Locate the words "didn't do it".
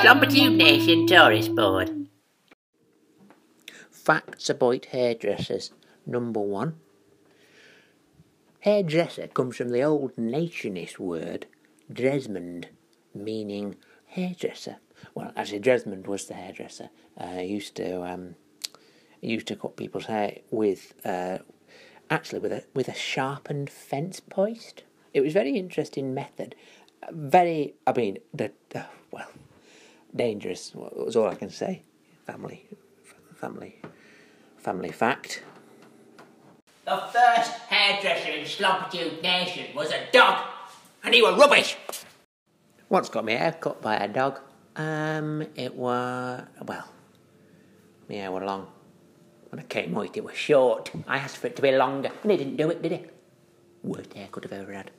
52.36-52.82